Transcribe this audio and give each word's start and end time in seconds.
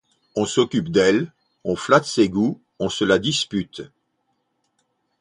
On 0.35 0.47
s’occupe 0.47 0.89
d’elle, 0.89 1.31
on 1.63 1.75
flatte 1.75 2.07
ses 2.07 2.27
goûts, 2.27 2.59
on 2.79 2.89
se 2.89 3.03
la 3.05 3.19
dispute! 3.19 3.83